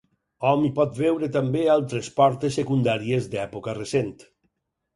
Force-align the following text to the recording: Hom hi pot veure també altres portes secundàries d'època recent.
Hom 0.51 0.63
hi 0.67 0.71
pot 0.79 0.95
veure 0.99 1.29
també 1.35 1.61
altres 1.75 2.09
portes 2.17 2.59
secundàries 2.61 3.31
d'època 3.35 3.79
recent. 3.83 4.13